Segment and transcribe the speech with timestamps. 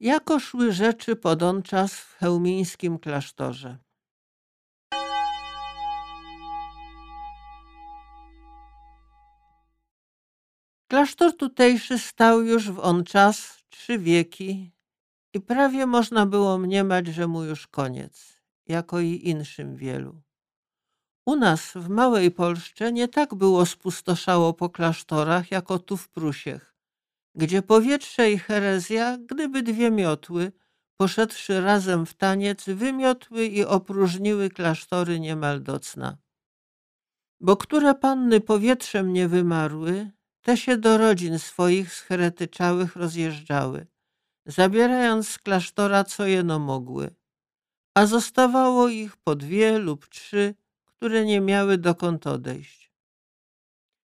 [0.00, 3.78] Jako szły rzeczy podonczas w chełmińskim klasztorze.
[10.90, 14.72] Klasztor tutejszy stał już w on czas trzy wieki
[15.34, 20.22] i prawie można było mniemać, że mu już koniec, jako i inszym wielu.
[21.26, 26.74] U nas w Małej Polsce nie tak było spustoszało po klasztorach, jako tu w Prusiech,
[27.34, 30.52] gdzie powietrze i herezja, gdyby dwie miotły,
[30.96, 36.18] poszedłszy razem w taniec, wymiotły i opróżniły klasztory niemal do cna.
[37.40, 40.10] Bo które panny powietrzem nie wymarły,
[40.42, 43.86] te się do rodzin swoich scheretyczałych rozjeżdżały,
[44.46, 47.14] zabierając z klasztora co jeno mogły,
[47.94, 52.79] a zostawało ich po dwie lub trzy, które nie miały dokąd odejść.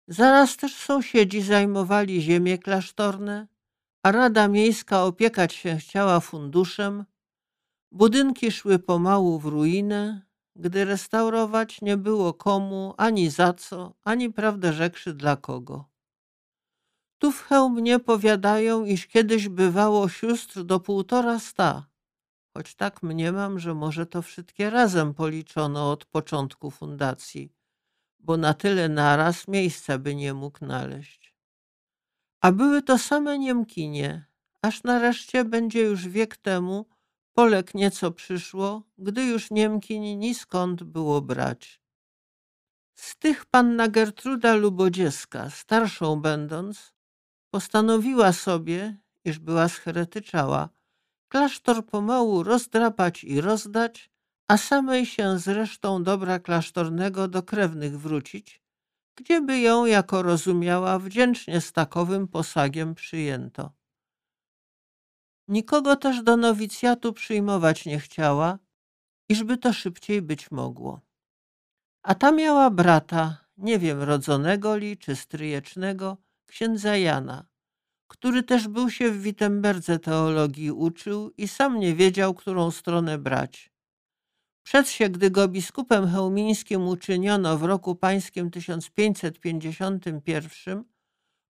[0.08, 3.46] Zaraz też sąsiedzi zajmowali ziemie klasztorne,
[4.02, 7.04] a Rada Miejska opiekać się chciała funduszem,
[7.92, 10.22] budynki szły pomału w ruinę,
[10.56, 15.88] gdy restaurować nie było komu, ani za co, ani prawdę rzekszy dla kogo.
[17.18, 21.86] Tu w Chełmnie powiadają, iż kiedyś bywało sióstr do półtora sta,
[22.56, 27.52] choć tak mniemam, że może to wszystkie razem policzono od początku fundacji,
[28.22, 31.34] bo na tyle naraz miejsca by nie mógł naleźć.
[32.40, 34.24] A były to same Niemkinie,
[34.62, 36.86] aż nareszcie będzie już wiek temu,
[37.34, 41.82] Polek nieco przyszło, gdy już Niemkin ni skąd było brać.
[42.94, 46.92] Z tych panna Gertruda Lubodzieska, starszą będąc,
[47.50, 50.68] postanowiła sobie, iż była scheretyczała,
[51.28, 54.11] klasztor pomału rozdrapać i rozdać,
[54.48, 58.62] a samej się z resztą dobra klasztornego do krewnych wrócić,
[59.16, 63.72] gdzieby ją, jako rozumiała, wdzięcznie z takowym posagiem przyjęto.
[65.48, 68.58] Nikogo też do nowicjatu przyjmować nie chciała,
[69.28, 71.00] iżby to szybciej być mogło.
[72.02, 77.46] A ta miała brata, nie wiem rodzonego li czy stryjecznego, księdza Jana,
[78.08, 83.71] który też był się w Witemberdze teologii uczył i sam nie wiedział, którą stronę brać.
[84.62, 90.84] Przed się, gdy go biskupem chełmińskim uczyniono w roku pańskim 1551,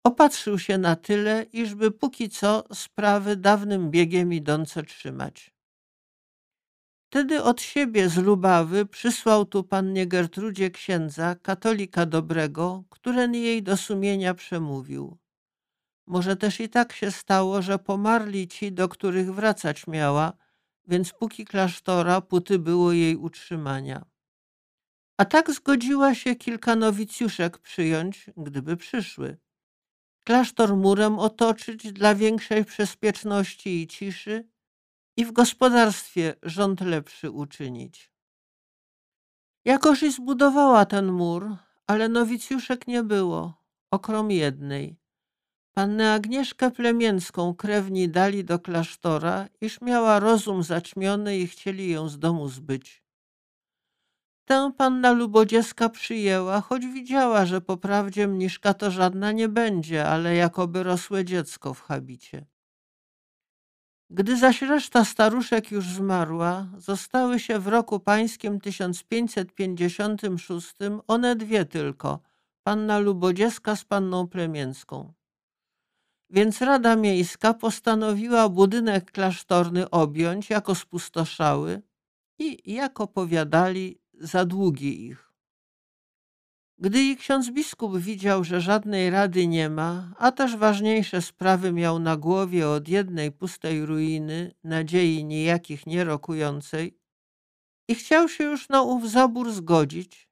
[0.03, 5.59] opatrzył się na tyle, iżby póki co sprawy dawnym biegiem idące trzymać.
[7.11, 13.77] Wtedy od siebie z Lubawy przysłał tu pannie Gertrudzie księdza, katolika dobrego, który jej do
[13.77, 15.17] sumienia przemówił.
[16.07, 20.33] Może też i tak się stało, że pomarli ci, do których wracać miała,
[20.89, 24.05] więc póki klasztora, póty było jej utrzymania.
[25.17, 29.37] A tak zgodziła się kilka nowicjuszek przyjąć, gdyby przyszły.
[30.25, 34.47] Klasztor murem otoczyć dla większej bezpieczności i ciszy
[35.17, 38.11] i w gospodarstwie rząd lepszy uczynić.
[39.65, 41.55] Jakoż i zbudowała ten mur,
[41.87, 43.53] ale nowicjuszek nie było,
[43.91, 44.99] okrom jednej.
[45.79, 52.19] Pannę Agnieszkę Plemięcką krewni dali do klasztora, iż miała rozum zaćmiony i chcieli ją z
[52.19, 53.03] domu zbyć.
[54.45, 60.35] Tę panna Lubodzieska przyjęła, choć widziała, że po prawdzie mniszka to żadna nie będzie, ale
[60.35, 62.45] jakoby rosłe dziecko w habicie.
[64.09, 70.75] Gdy zaś reszta staruszek już zmarła, zostały się w roku pańskim 1556
[71.07, 72.19] one dwie tylko,
[72.63, 75.18] panna Lubodzieska z panną Plemięcką.
[76.29, 81.81] Więc Rada Miejska postanowiła budynek klasztorny objąć jako spustoszały
[82.39, 85.29] i, jak opowiadali, za długi ich.
[86.77, 91.99] Gdy i ksiądz biskup widział, że żadnej rady nie ma, a też ważniejsze sprawy miał
[91.99, 96.97] na głowie od jednej pustej ruiny, nadziei nijakich nie rokującej,
[97.87, 100.29] i chciał się już na ów zabór zgodzić,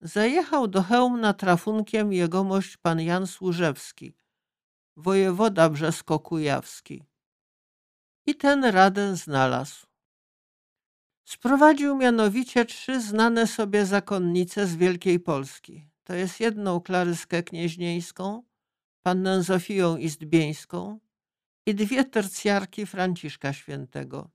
[0.00, 4.12] zajechał do Chełmna trafunkiem jegomość pan Jan Służewski,
[4.96, 7.02] wojewoda brzesko-kujawski.
[8.26, 9.86] I ten radę znalazł.
[11.24, 15.88] Sprowadził mianowicie trzy znane sobie zakonnice z Wielkiej Polski.
[16.04, 18.42] To jest jedną Klaryskę Knieźnieńską,
[19.02, 20.98] pannę Zofią Istbieńską
[21.66, 24.30] i dwie tercjarki Franciszka Świętego.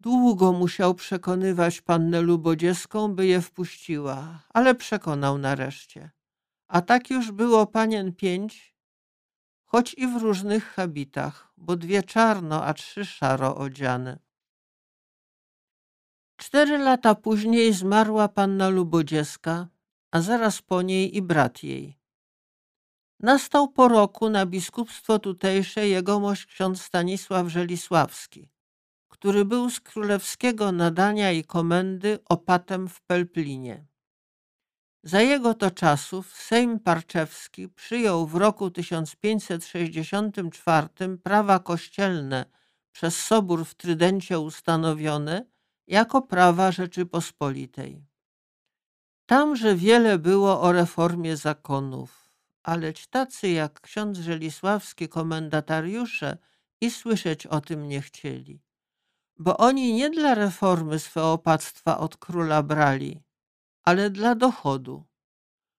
[0.00, 6.10] Długo musiał przekonywać pannę Lubodzieską, by je wpuściła, ale przekonał nareszcie.
[6.68, 8.77] A tak już było panien pięć,
[9.70, 14.18] choć i w różnych habitach, bo dwie czarno, a trzy szaro odziane.
[16.36, 19.68] Cztery lata później zmarła panna Lubodzieska,
[20.10, 21.98] a zaraz po niej i brat jej.
[23.20, 28.50] Nastał po roku na biskupstwo tutejsze jegomość ksiądz Stanisław Żelisławski,
[29.08, 33.87] który był z królewskiego nadania i komendy opatem w Pelplinie.
[35.02, 40.88] Za jego to czasów Sejm Parczewski przyjął w roku 1564
[41.22, 42.44] prawa kościelne
[42.92, 45.46] przez Sobór w Trydencie ustanowione
[45.86, 48.04] jako prawa Rzeczypospolitej.
[49.26, 52.30] Tamże wiele było o reformie zakonów,
[52.62, 56.38] aleć tacy jak ksiądz Żelisławski komendatariusze
[56.80, 58.60] i słyszeć o tym nie chcieli,
[59.38, 63.27] bo oni nie dla reformy swe opactwa od króla brali,
[63.88, 65.04] ale dla dochodu,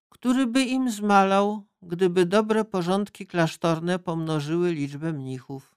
[0.09, 5.75] który by im zmalał, gdyby dobre porządki klasztorne pomnożyły liczbę mnichów.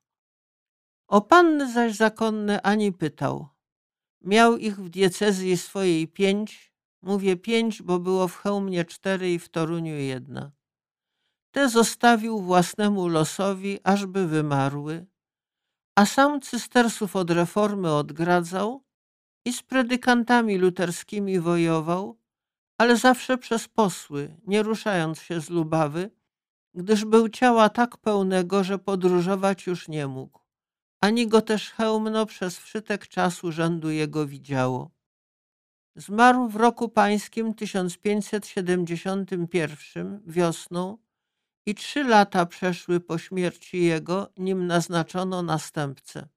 [1.09, 3.49] O panny zaś zakonne ani pytał.
[4.21, 9.49] Miał ich w diecezji swojej pięć, mówię pięć, bo było w Chełmie cztery i w
[9.49, 10.53] Toruniu jedna.
[11.51, 15.07] Te zostawił własnemu losowi, ażby wymarły,
[15.97, 18.85] a sam cystersów od reformy odgradzał
[19.45, 22.22] i z predykantami luterskimi wojował,
[22.83, 26.11] ale zawsze przez posły, nie ruszając się z Lubawy,
[26.75, 30.41] gdyż był ciała tak pełnego, że podróżować już nie mógł,
[31.01, 34.91] ani go też hełmno przez wszytek czasu rzędu jego widziało.
[35.97, 40.99] Zmarł w roku pańskim 1571 wiosną
[41.67, 46.29] i trzy lata przeszły po śmierci jego, nim naznaczono następcę.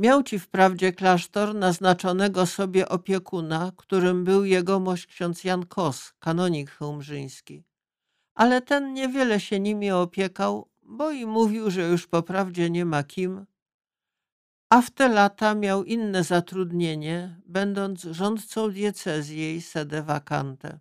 [0.00, 7.64] Miał ci wprawdzie klasztor naznaczonego sobie opiekuna, którym był jegomość ksiądz Jan Kos, kanonik chełmżyński.
[8.34, 13.04] Ale ten niewiele się nimi opiekał, bo i mówił, że już po prawdzie nie ma
[13.04, 13.46] kim,
[14.70, 20.80] a w te lata miał inne zatrudnienie, będąc rządcą diecezji sede vacante.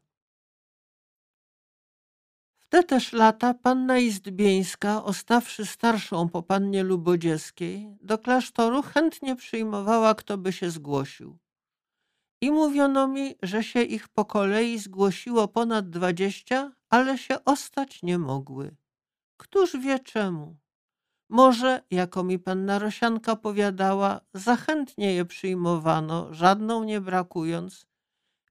[2.70, 10.38] Te też lata panna Izdbieńska, ostawszy starszą po pannie Lubodziewskiej, do klasztoru chętnie przyjmowała, kto
[10.38, 11.38] by się zgłosił.
[12.42, 18.18] I mówiono mi, że się ich po kolei zgłosiło ponad dwadzieścia, ale się ostać nie
[18.18, 18.76] mogły.
[19.38, 20.58] Któż wie czemu?
[21.30, 27.88] Może, jako mi panna Rosianka powiadała, zachętnie je przyjmowano, żadną nie brakując,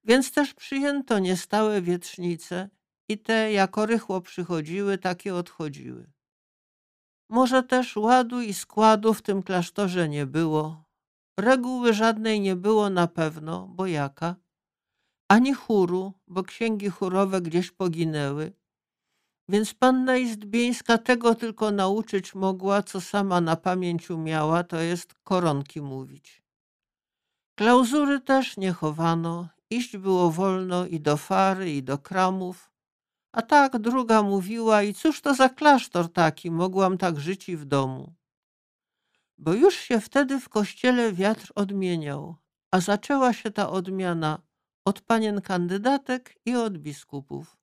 [0.03, 2.69] więc też przyjęto niestałe wietrznice
[3.09, 6.11] i te jako rychło przychodziły, takie odchodziły.
[7.29, 10.83] Może też ładu i składu w tym klasztorze nie było.
[11.39, 14.35] Reguły żadnej nie było na pewno, bo jaka?
[15.31, 18.53] Ani chóru, bo księgi chórowe gdzieś poginęły.
[19.49, 25.81] Więc panna Izdbieńska tego tylko nauczyć mogła, co sama na pamięć umiała, to jest koronki
[25.81, 26.43] mówić.
[27.55, 32.71] Klauzury też nie chowano, iść było wolno i do fary, i do kramów,
[33.31, 37.65] a tak druga mówiła, i cóż to za klasztor taki, mogłam tak żyć i w
[37.65, 38.13] domu.
[39.37, 42.35] Bo już się wtedy w kościele wiatr odmieniał,
[42.71, 44.41] a zaczęła się ta odmiana
[44.85, 47.57] od panien kandydatek i od biskupów.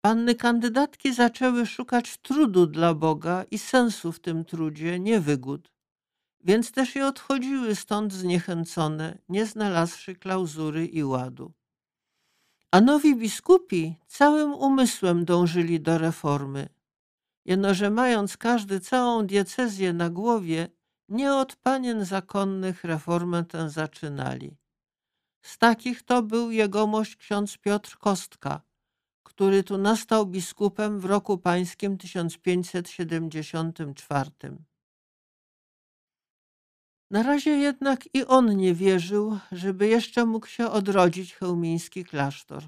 [0.00, 5.72] Panny kandydatki zaczęły szukać trudu dla Boga i sensu w tym trudzie, nie wygód.
[6.44, 11.52] Więc też i odchodziły stąd zniechęcone, nie znalazłszy klauzury i ładu.
[12.72, 16.68] A nowi biskupi całym umysłem dążyli do reformy.
[17.44, 20.68] Jeno, że mając każdy całą diecezję na głowie,
[21.08, 24.56] nie od panien zakonnych reformę tę zaczynali.
[25.42, 28.60] Z takich to był jegomość ksiądz Piotr Kostka,
[29.22, 34.30] który tu nastał biskupem w roku pańskim 1574.
[37.10, 42.62] Na razie jednak i on nie wierzył, żeby jeszcze mógł się odrodzić chełmiński klasztor.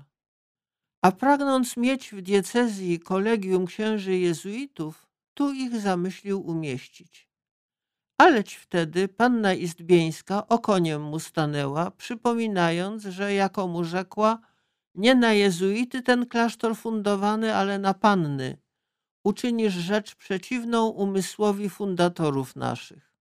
[1.03, 7.29] A pragnąc mieć w diecezji kolegium księży jezuitów, tu ich zamyślił umieścić.
[8.19, 14.39] Aleć wtedy panna Istbieńska okoniem mu stanęła, przypominając, że jako mu rzekła,
[14.95, 18.57] nie na jezuity ten klasztor fundowany, ale na panny.
[19.25, 23.12] Uczynisz rzecz przeciwną umysłowi fundatorów naszych.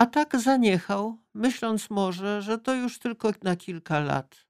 [0.00, 4.46] A tak zaniechał, myśląc może, że to już tylko na kilka lat.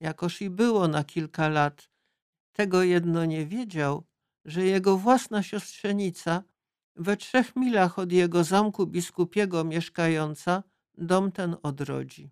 [0.00, 1.88] Jakoż i było na kilka lat,
[2.52, 4.06] tego jedno nie wiedział,
[4.44, 6.42] że jego własna siostrzenica,
[6.96, 10.62] we trzech milach od jego zamku biskupiego mieszkająca,
[10.94, 12.30] dom ten odrodzi.